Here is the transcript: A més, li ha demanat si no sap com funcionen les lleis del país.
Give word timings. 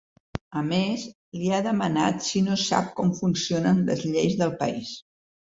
A 0.59 0.61
més, 0.69 1.03
li 1.41 1.51
ha 1.57 1.59
demanat 1.67 2.25
si 2.29 2.41
no 2.47 2.57
sap 2.63 2.89
com 3.01 3.13
funcionen 3.21 3.85
les 3.93 4.03
lleis 4.15 4.41
del 4.43 4.57
país. 4.65 4.99